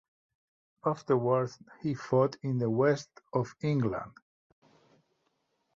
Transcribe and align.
Afterwards 0.83 1.59
he 1.83 1.93
fought 1.93 2.35
in 2.41 2.57
the 2.57 2.71
west 2.71 3.11
of 3.33 3.55
England. 3.61 4.13